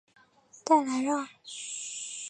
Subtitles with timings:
[0.65, 1.27] 代兰让。